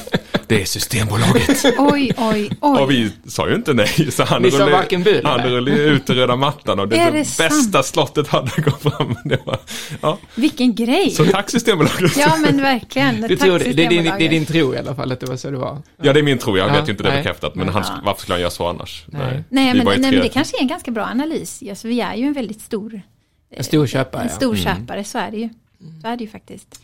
[0.47, 1.65] Det är Systembolaget.
[1.79, 2.81] Oj, oj, oj.
[2.83, 3.89] Och vi sa ju inte nej.
[4.13, 6.97] Så han Ni sa rullade, varken bu han rullade ut i röda mattan och det,
[6.97, 9.17] Är det, bästa slottet hade gått fram.
[9.25, 9.59] Det var,
[10.01, 10.19] ja.
[10.35, 11.11] Vilken grej!
[11.11, 12.17] Så tack Systembolaget.
[12.17, 13.21] Ja men verkligen.
[13.21, 15.21] Du Tack, tror det, det, är din, det är din tro i alla fall att
[15.21, 15.83] det var så det var.
[16.03, 16.59] Ja, det är min tro.
[16.59, 17.19] Jag Ja, vet ju inte det nej.
[17.19, 17.55] bekräftat.
[17.55, 18.01] Men han, Ja.
[18.05, 19.05] varför skulle han göra så annars?
[19.07, 19.45] Nej.
[19.49, 21.63] Nej, Vi men, nej men det kanske är en ganska bra analys.
[21.71, 23.01] Alltså, vi är ju en väldigt stor,
[23.57, 24.23] En stor köpare.
[24.23, 24.37] en ja.
[24.37, 25.49] stor köpare, så är det ju.
[26.03, 26.81] Så är det ju faktiskt.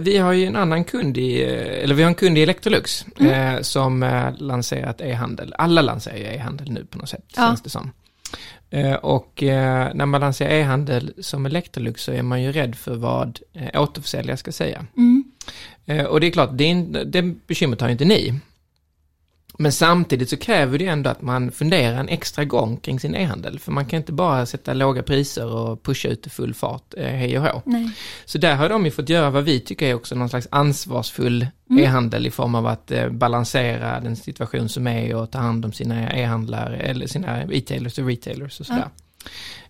[0.00, 3.06] Vi har ju en annan kund i, eh, eller vi har en kund i Electrolux
[3.20, 3.54] Mm.
[3.56, 5.54] eh, som eh, lanserat e-handel.
[5.58, 7.42] Alla lanserar ju e-handel nu på något sätt, Ja.
[7.46, 7.90] känns det som.
[8.70, 12.94] Eh, och eh, när man lanserar e-handel som Electrolux så är man ju rädd för
[12.94, 13.38] vad
[13.74, 14.86] återförsäljare ska säga.
[14.96, 15.24] Mm.
[16.08, 18.34] Och det är klart, det, är det bekymret har inte ni.
[19.58, 23.58] Men samtidigt så kräver det ändå att man funderar en extra gång kring sin e-handel.
[23.58, 27.04] För man kan inte bara sätta låga priser och pusha ut i full fart, eh,
[27.06, 27.62] hej och hå.
[27.64, 27.90] Nej.
[28.24, 31.46] Så där har de ju fått göra vad vi tycker är också någon slags ansvarsfull
[31.70, 31.84] Mm.
[31.84, 35.72] e-handel i form av att eh, balansera den situation som är och ta hand om
[35.72, 38.88] sina e-handlare eller sina e-tailers och retailers och sådär.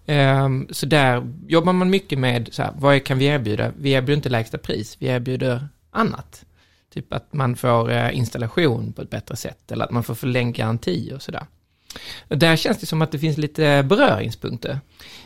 [0.07, 3.73] Ehm, så där jobbar man mycket med, så här, vad kan vi erbjuda?
[3.77, 6.45] Vi erbjuder inte lägsta pris, vi erbjuder annat.
[6.95, 10.55] Typ att man får eh, installation på ett bättre sätt eller att man får förlängd
[10.55, 11.47] garanti och sådär.
[12.29, 14.81] Där känns det som att det finns lite beröringspunkter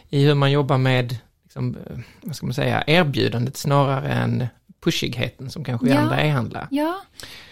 [0.09, 4.47] i hur man jobbar med, liksom, eh, vad ska man säga, erbjudandet snarare än
[4.85, 5.99] pushigheten som kanske Ja.
[5.99, 6.69] andra e-handlar.
[6.71, 7.01] Ja,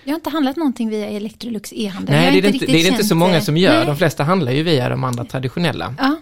[0.04, 2.14] jag har inte handlat någonting via Electrolux e-handel.
[2.14, 3.40] Nej, det är, inte, det är inte så många det.
[3.40, 3.76] som gör.
[3.76, 3.86] Nej.
[3.86, 5.94] De flesta handlar ju via de andra traditionella.
[5.98, 6.16] Ja,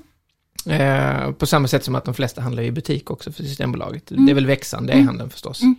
[0.66, 4.11] Eh, på samma sätt som att de flesta handlar i butik också för Systembolaget.
[4.11, 4.26] Mm.
[4.26, 5.04] Det är väl växande Mm.
[5.04, 5.62] e-handeln förstås.
[5.62, 5.76] Mm.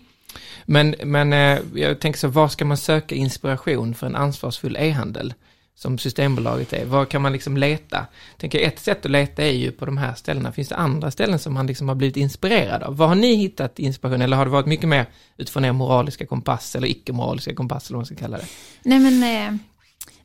[0.65, 5.33] Men, men eh, jag tänker så, var ska man söka inspiration för en ansvarsfull e-handel?
[5.75, 6.85] som Systembolaget är.
[6.85, 8.05] Var kan man liksom leta?
[8.37, 10.51] Tänker ett sätt att leta är ju på de här ställena.
[10.51, 12.97] Finns det andra ställen som man liksom har blivit inspirerad av?
[12.97, 14.21] Vad har ni hittat inspiration?
[14.21, 15.05] Eller har det varit mycket mer
[15.37, 18.45] utifrån er moraliska kompass eller icke-moraliska kompass eller vad man ska kalla det?
[18.83, 19.59] Nej men, eh,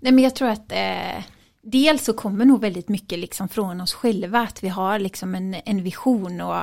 [0.01, 1.25] nej men jag tror att eh,
[1.63, 5.57] dels så kommer nog väldigt mycket liksom från oss själva, att vi har liksom en,
[5.65, 6.63] en vision och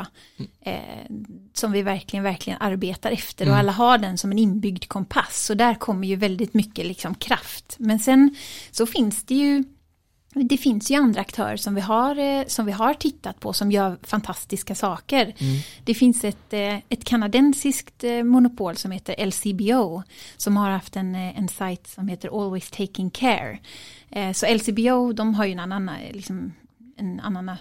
[0.62, 1.06] eh,
[1.54, 5.50] som vi verkligen, verkligen arbetar efter och alla har den som en inbyggd kompass.
[5.50, 7.76] Och där kommer ju väldigt mycket liksom kraft.
[7.80, 8.36] Men sen
[8.72, 9.64] så finns det ju
[10.43, 13.71] det finns ju andra aktörer som vi har, eh, som vi har tittat på som
[13.71, 15.34] gör fantastiska saker.
[15.84, 20.04] Det finns ett, eh, ett kanadensiskt eh, monopol som heter LCBO
[20.38, 23.60] som har haft en, en sajt som heter Always Taking Care.
[24.34, 26.54] Så LCBO de har ju en annan, liksom,
[26.97, 27.52] en annan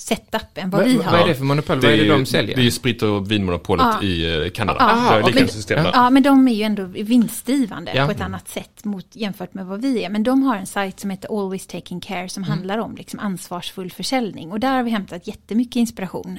[0.00, 1.18] setup än vad Vad, vi vad har.
[1.18, 1.76] är det för monopol?
[1.80, 2.56] Vad är det de säljer?
[2.56, 4.02] Det är ju sprit och vinmonopolet Ja.
[4.02, 4.78] i eh, Kanada.
[5.10, 5.16] Ja.
[5.16, 5.48] det okej.
[5.48, 5.90] system där.
[5.94, 8.06] Ja, men de är ju ändå vinstdrivande Ja.
[8.06, 10.10] på ett annat sätt mot, jämfört med vad vi är.
[10.10, 12.50] Men de har en sajt som heter Always Taking Care som Mm.
[12.56, 14.52] handlar om liksom ansvarsfull försäljning.
[14.52, 16.38] Och där har vi hämtat jättemycket inspiration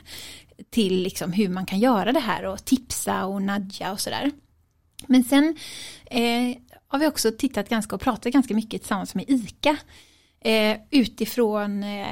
[0.69, 4.31] till liksom hur man kan göra det här och tipsa och nudga och sådär.
[5.07, 5.55] Men sen
[6.05, 9.77] eh, har vi också tittat ganska och pratat ganska mycket tillsammans med ICA.
[10.43, 12.07] Eh, utifrån eh,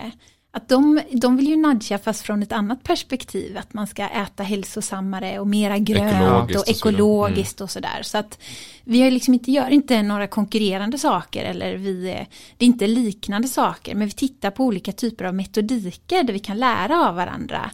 [0.51, 3.57] att de, de vill ju nudga fast från ett annat perspektiv.
[3.57, 7.99] Att man ska äta hälsosammare och mera grönt Ekologiskt och ekologiskt och sådär.
[8.01, 8.39] Så att
[8.83, 12.25] vi har liksom inte, gör inte några konkurrerande saker eller vi,
[12.57, 13.95] det är inte liknande saker.
[13.95, 17.71] Men vi tittar på olika typer av metodiker där vi kan lära av varandra.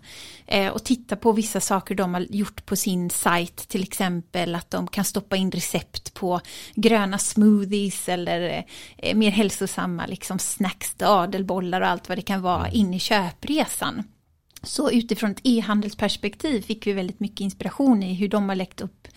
[0.47, 3.55] Eh, och titta på vissa saker de har gjort på sin sajt.
[3.67, 6.41] Till exempel att de kan stoppa in recept på
[6.75, 8.65] gröna smoothies eller
[8.97, 14.03] eh, mer hälsosamma liksom snacks, dadelbollar och allt vad det kan vara in i köpresan.
[14.63, 19.07] Så utifrån ett e-handelsperspektiv fick vi väldigt mycket inspiration i hur de har läckt upp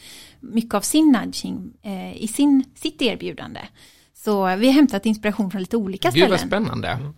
[0.40, 3.60] mycket av sin nudging eh, i sin, sitt erbjudande.
[4.14, 6.64] Så vi har hämtat inspiration från lite olika Gud vad ställen.
[6.64, 7.12] spännande.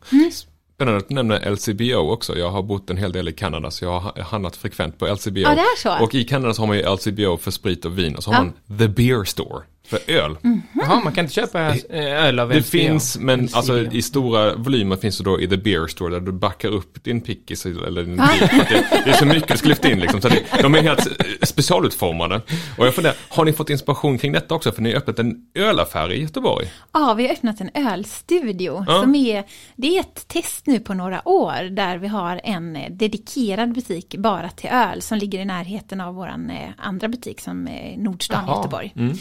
[0.81, 2.39] Spännande att du nämner LCBO också.
[2.39, 5.41] Jag har bott en hel del i Kanada så jag har handlat frekvent på LCBO.
[5.41, 6.05] Ja, det är så.
[6.05, 8.45] Och i Kanada så har man ju LCBO för sprit och vin och så har
[8.45, 8.53] Ja.
[8.69, 10.37] man The Beer Store för öl.
[10.73, 13.57] Jaha, man kan inte köpa eh, öl av Det finns, men LCBO.
[13.57, 17.05] alltså i stora volymer finns det då i The Beer Store där du backar upp
[17.05, 20.01] din pickis eller din för att det, det är så mycket du ska lyfta in
[20.01, 20.21] liksom.
[20.21, 22.41] Så det, de är helt eh, specialutformade.
[22.79, 24.73] Och jag funderar, har ni fått inspiration kring detta också?
[24.73, 26.67] För ni har öppnat en ölaffär i Göteborg.
[26.93, 28.85] Ja, vi har öppnat en ölstudio.
[28.89, 29.01] Ja.
[29.01, 29.45] Som är,
[29.77, 34.15] det är ett test nu på några år där vi har en eh, dedikerad butik
[34.19, 38.51] bara till öl som ligger i närheten av eh, andra butik som är Nordstan i.
[38.51, 38.93] Göteborg.
[38.97, 39.17] Mm.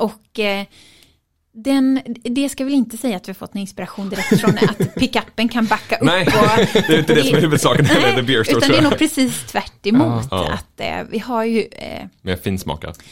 [0.00, 0.66] Och eh,
[1.52, 4.94] den, det ska väl inte säga att vi har fått någon inspiration direkt från att
[4.94, 6.02] pickuppen kan backa upp.
[6.02, 6.32] Nej, och,
[6.72, 8.98] det är inte det som är huvudsaken heller, The Beer Store utan det är nog
[8.98, 10.26] precis tvärt emot.
[10.30, 10.52] Ja.
[10.52, 13.02] Att eh, vi har ju eh, Med finsmakat.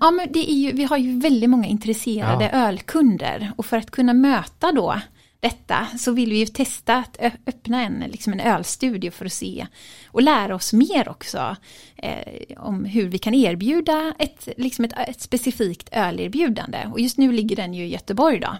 [0.00, 3.90] Ja, men det är ju, vi har ju väldigt många intresserade ölkunder och för att
[3.90, 5.00] kunna möta då
[5.44, 9.66] detta så vill vi ju testa att öppna en, liksom en ölstudio för att se
[10.06, 11.56] och lära oss mer också
[11.96, 16.86] eh, om hur vi kan erbjuda ett, liksom ett, ett specifikt ölerbjudande.
[16.92, 18.56] Och just nu ligger den ju i Göteborg då.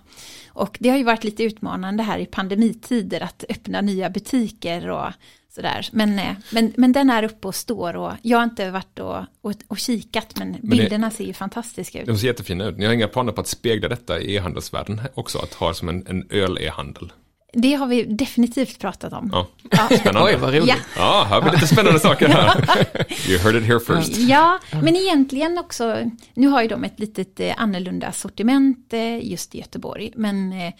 [0.49, 5.13] Och det har ju varit lite utmanande här i pandemitider att öppna nya butiker och
[5.55, 5.89] sådär.
[5.93, 9.17] Men, eh, men, men den är uppe och står och jag har inte varit och,
[9.41, 12.07] och, och kikat men, det- bilderna ser ju fantastiska ut.
[12.07, 12.79] De ser jättefina ut.
[12.79, 15.39] Ni har inga planer på att spegla detta i e-handelsvärlden också?
[15.39, 17.13] Att ha som en, en öl-e-handel?
[17.57, 19.29] Det har vi definitivt pratat om.
[19.33, 19.97] Ja, Ja.
[19.99, 20.31] spännande.
[20.33, 20.69] Oj, vad roligt.
[20.69, 20.77] Ja.
[20.97, 22.65] Ja, här blir lite spännande saker här.
[23.29, 24.17] You heard it here first.
[24.19, 29.55] Ja, men egentligen också, nu har ju de ett litet eh, annorlunda sortiment eh, just
[29.55, 30.73] i Göteborg, men eh,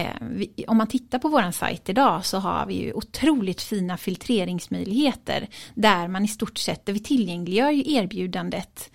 [0.00, 3.96] eh, vi, om man tittar på våran sajt idag så har vi ju otroligt fina
[3.96, 8.90] filtreringsmöjligheter där man i stort sett, där vi tillgängliggör ju erbjudandet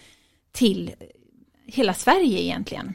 [0.52, 0.92] till
[1.66, 2.94] hela Sverige egentligen.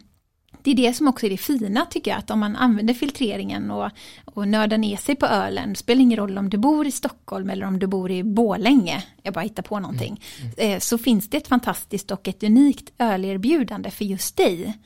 [0.67, 3.71] Det är det som också är det fina tycker jag, att om man använder filtreringen
[3.71, 3.91] och,
[4.25, 7.51] och nördar ner sig på ölen, det spelar ingen roll om du bor i Stockholm
[7.51, 10.21] eller om du bor i Borlänge, jag bara hittar på någonting,
[10.57, 14.79] eh, så finns det ett fantastiskt och ett unikt ölerbjudande för just dig.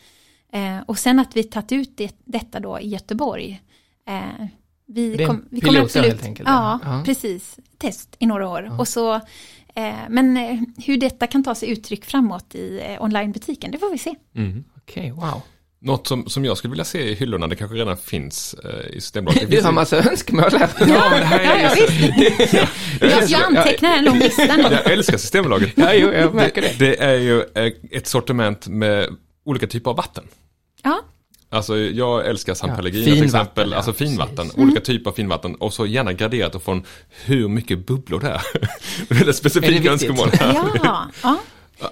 [0.53, 3.61] Eh, och sen att vi tagit ut det, detta då i Göteborg.
[4.09, 4.47] Eh,
[4.87, 7.03] vi, Det är en kom, vi kommer absolut, helt enkelt, ja, ja.
[7.07, 8.77] precis, test i några år.
[8.79, 9.15] Och så,
[9.75, 10.37] eh, men
[10.87, 14.15] hur detta kan ta sig uttryck framåt i eh, onlinebutiken, det får vi se.
[14.77, 15.43] Okej, wow.
[15.83, 19.01] Något som, som jag skulle vilja se i hyllorna, det kanske redan finns eh, i
[19.01, 19.51] Systembolaget.
[19.51, 20.69] Det Du har massa önskemål här.
[20.79, 21.87] Ja, men det här Ja, är ja,
[22.39, 22.53] visst.
[23.01, 24.63] jag, jag antecknar en lång lista nu.
[24.63, 25.73] Jag älskar Systembolaget.
[25.75, 26.79] Ja, jo, jag märker det.
[26.79, 29.09] Det är ju eh, ett sortiment med
[29.45, 30.25] olika typer av vatten.
[30.83, 31.01] Ja,
[31.53, 34.59] Alltså jag älskar San Ja, Pellegrino till exempel, ja, alltså finvatten, precis.
[34.59, 36.85] olika typer av finvatten och så gärna graderat och från
[37.25, 39.25] hur mycket bubblor det är.
[39.25, 40.55] det specifika önskemål här.
[40.83, 41.39] ja, ja.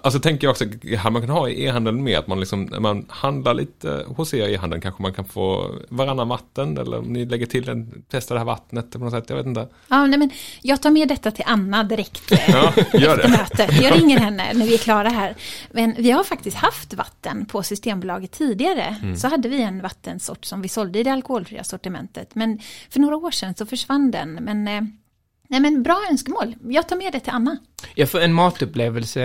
[0.02, 0.64] Alltså tänker jag också,
[0.98, 4.34] här man kan ha i e-handeln med att man liksom, när man handlar lite hos
[4.34, 8.02] er i e-handeln kanske man kan få varannan vatten eller om ni lägger till en,
[8.10, 9.68] testar det här vattnet på något sätt, jag vet inte.
[9.88, 10.30] Ja, nej, men
[10.62, 13.28] jag tar med detta till Anna direkt Ja, gör efter det.
[13.28, 13.82] mötet.
[13.82, 15.34] Jag ringer henne när vi är klara här.
[15.70, 18.96] Men vi har faktiskt haft vatten på Systembolaget tidigare.
[19.02, 19.16] Mm.
[19.16, 22.34] Så hade vi en vattensort som vi sålde i det alkoholfria sortimentet.
[22.34, 22.58] Men
[22.90, 24.32] för några år sedan så försvann den.
[24.32, 24.82] Men, eh,
[25.48, 26.54] nej, men bra önskemål.
[26.68, 27.56] Jag tar med det till Anna.
[27.94, 29.22] Ja, för en matupplevelse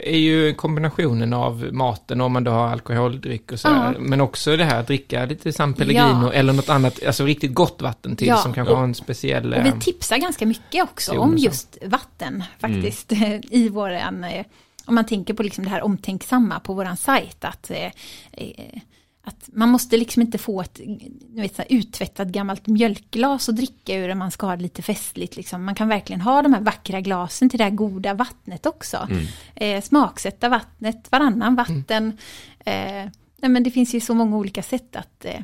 [0.00, 3.92] är ju kombinationen av maten om man då har alkoholdryck och sådär.
[3.94, 4.00] Ja.
[4.00, 6.32] Men också det här att dricka lite San Pellegrino Ja.
[6.32, 8.36] eller något annat, alltså riktigt gott vatten till Ja.
[8.36, 9.52] som kanske har en speciell...
[9.52, 11.44] Och eh, vi tipsar ganska mycket också om så.
[11.44, 13.12] just vatten faktiskt
[13.50, 14.44] i våran, eh,
[14.84, 17.84] om man tänker på liksom det här omtänksamma på våran sajt att, eh,
[18.32, 18.80] eh,
[19.28, 20.80] att man måste liksom inte få ett
[21.28, 24.82] vet, så här, uttvättat gammalt mjölkglas och dricka ur det man ska ha det lite
[24.82, 25.36] festligt.
[25.36, 25.64] Liksom.
[25.64, 29.08] Man kan verkligen ha de här vackra glasen till det här goda vattnet också.
[29.54, 32.18] Eh, smaksätta vattnet, varannan vatten.
[32.58, 35.40] Eh, nej, men det finns ju så många olika sätt att eh,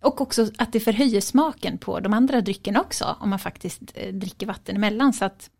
[0.00, 4.14] och också att det förhöjer smaken på de andra dryckerna också, om man faktiskt eh,
[4.14, 5.12] dricker vatten emellan.
[5.12, 5.50] Så att,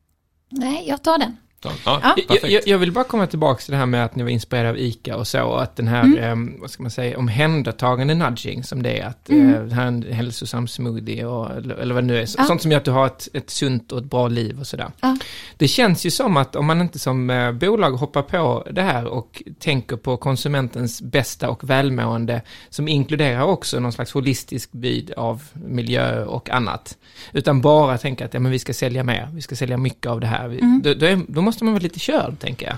[0.49, 1.37] nej, jag tar den.
[1.64, 2.48] Ja, ja, Ja.
[2.48, 4.79] Jag, jag, vill bara komma tillbaka till det här med att ni var inspirerade av
[4.79, 6.48] ICA och så, och att den här, Mm.
[6.55, 9.55] eh, vad ska man säga, omhändertagande nudging som det är, att Mm.
[9.55, 12.44] eh, det här är en hälsosam smoothie och, eller, eller vad det nu är, Ja.
[12.44, 14.88] sånt som gör att du har ett, ett sunt och ett bra liv och sådär.
[15.00, 15.16] Ja.
[15.57, 19.05] Det känns ju som att om man inte som eh, bolag hoppar på det här
[19.07, 25.42] och tänker på konsumentens bästa och välmående, som inkluderar också någon slags holistisk byd av
[25.53, 26.98] miljö och annat,
[27.33, 30.20] utan bara tänker att ja, men vi ska sälja mer, vi ska sälja mycket av
[30.20, 30.81] det här, Vi- Mm.
[30.85, 32.77] då, då, är, då måste man vara lite körd, tänker jag.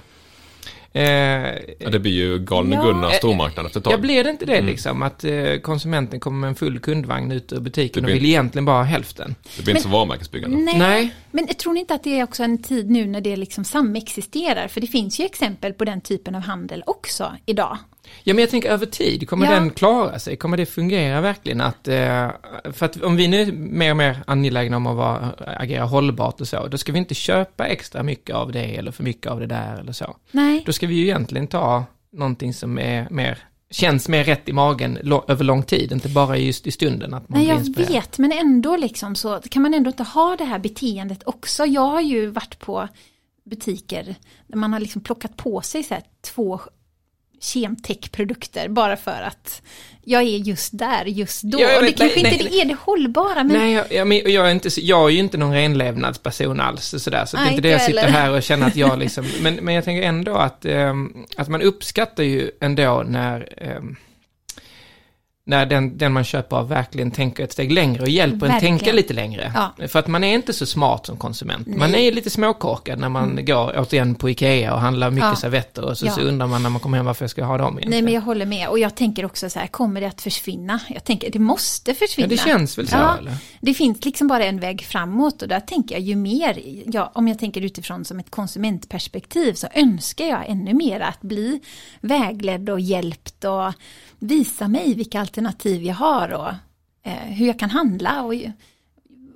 [0.92, 1.02] Eh,
[1.78, 2.82] Ja, det blir ju galne Ja.
[2.82, 3.92] Gunnar stormarknad efter ett tag.
[3.92, 4.66] Ja, blir det inte det Mm.
[4.66, 5.02] liksom?
[5.02, 8.76] Att eh, konsumenten kommer med en full kundvagn ut ur butiken och vill egentligen bara
[8.76, 9.34] ha hälften?
[9.56, 10.56] Det blir inte så varumärkesbyggande.
[10.56, 11.14] Nej, Nej.
[11.30, 13.64] men jag tror ni inte att det är också en tid nu när det liksom
[13.64, 14.68] samexisterar?
[14.68, 17.78] För det finns ju exempel på den typen av handel också idag.
[18.24, 19.52] Ja, men jag tänker över tid, kommer Ja.
[19.52, 20.36] den klara sig?
[20.36, 21.60] Kommer det fungera verkligen?
[21.60, 22.28] Att, eh,
[22.72, 26.40] för att om vi nu är mer och mer angelägna om att vara, agera hållbart
[26.40, 29.40] och så, då ska vi inte köpa extra mycket av det eller för mycket av
[29.40, 30.16] det där eller så.
[30.30, 33.38] Nej, Då ska vi ju egentligen ta någonting som är mer,
[33.70, 37.28] känns mer rätt i magen lo- över lång tid, inte bara just i stunden att
[37.28, 40.58] man Nej, jag vet, men ändå liksom så kan man ändå inte ha det här
[40.58, 41.64] beteendet också.
[41.66, 42.88] Jag har ju varit på
[43.44, 44.14] butiker
[44.46, 46.02] där man har liksom plockat på sig så här
[46.34, 46.60] två
[47.40, 49.62] kemtech-produkter bara för att
[50.08, 51.60] jag är just där just då.
[51.60, 52.60] Ja, jag och det vet, kanske nej, inte nej.
[52.60, 55.38] är det hållbara, men Nej, jag, jag, men jag, är inte, jag är ju inte
[55.38, 58.42] någon renlevnadsperson alls, så, där, så det är Nej, inte det jag sitter här och
[58.42, 62.50] känner att jag liksom, men, men jag tänker ändå att, ehm, att man uppskattar ju
[62.60, 63.96] ändå när, ehm,
[65.48, 68.78] när den, den man köper av verkligen tänker ett steg längre och hjälper en Verkligen.
[68.78, 69.52] tänka lite längre.
[69.78, 69.88] Ja.
[69.88, 71.66] För att man är inte så smart som konsument.
[71.66, 71.88] Man Nej.
[71.88, 72.00] Mm.
[72.08, 75.36] är lite småkorkad när man går återigen på Ikea och handlar mycket Ja.
[75.36, 76.12] servetter och så, Ja.
[76.12, 77.90] så undrar man när man kommer hem varför jag ska ha dem egentligen.
[77.90, 80.80] Nej men jag håller med och jag tänker också så här, kommer det att försvinna?
[80.88, 82.26] Jag tänker det måste försvinna.
[82.26, 83.36] Ja, det känns väl så, Ja, eller?
[83.60, 87.28] Det finns liksom bara en väg framåt och där tänker jag ju mer, ja, om
[87.28, 91.60] jag tänker utifrån som ett konsumentperspektiv så önskar jag ännu mer att bli
[92.00, 93.72] vägledd och hjälpt och
[94.18, 96.48] visa mig vilka alternativ jag har och
[97.10, 98.34] eh, hur jag kan handla och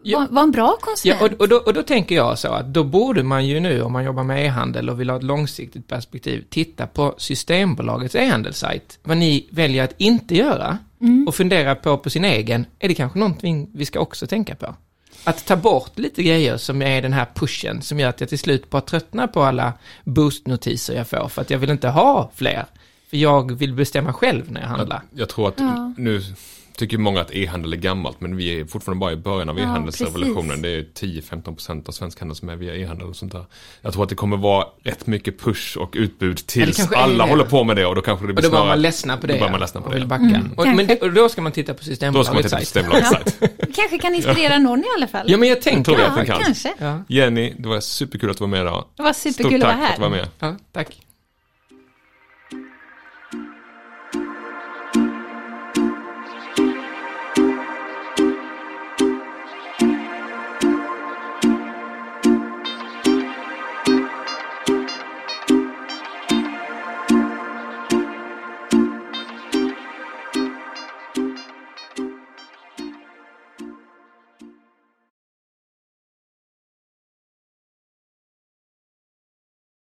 [0.02, 0.26] Ja.
[0.30, 1.22] vara en bra Ja, konsument.
[1.22, 3.92] och, och, då, och då tänker jag så att då borde man ju nu, om
[3.92, 8.98] man jobbar med e-handel och vill ha ett långsiktigt perspektiv, titta på Systembolagets e-handelssajt.
[9.02, 10.78] Vad ni väljer att inte göra
[11.26, 14.74] och fundera på på sin egen, är det kanske någonting vi ska också tänka på?
[15.24, 18.38] Att ta bort lite grejer som är den här pushen som gör att jag till
[18.38, 19.72] slut bara tröttnar på alla
[20.04, 22.66] boost-notiser jag får för att jag vill inte ha fler.
[23.11, 25.03] För jag vill bestämma själv när jag handlar.
[25.11, 25.94] Jag, jag tror att Ja.
[25.96, 26.23] nu
[26.77, 29.64] tycker många att e-handel är gammalt, men vi är fortfarande bara i början av Ja,
[29.64, 30.62] e-handelsrevolutionen.
[30.62, 30.62] precis.
[30.62, 33.44] det är 10-15% av svensk handel som är via e-handel och sånt där.
[33.83, 37.31] Jag tror att det kommer vara rätt mycket push och utbud tills alla det.
[37.31, 38.77] håller på med det och då kanske det Och blir då börjar snarare...
[38.77, 39.33] man ledsna på det.
[39.33, 39.99] Då börjar ja, man ledsna på och det.
[39.99, 40.25] vill backa.
[40.25, 41.81] Mm, och, men det, och då ska man titta på
[42.12, 42.66] Då ska man Systembolagets titta på sajt.
[42.68, 43.53] Systembolagets sajt.
[43.77, 45.31] Kanske kan inspirera någon i alla fall.
[45.31, 46.03] Ja, men jag tänker tror det.
[46.03, 46.44] jag att den ja kan.
[46.44, 46.75] kanske.
[46.79, 48.85] Ja, Jenny, det var superkul att du var med idag.
[48.96, 50.16] Det var Stort superkul att tack vara för att du var här.
[50.16, 50.29] med.
[50.38, 50.96] ja, tack.